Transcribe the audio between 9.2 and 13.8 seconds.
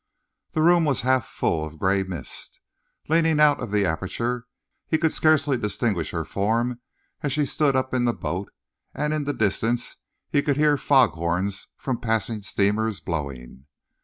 the distance he could hear foghorns from passing steamers blowing.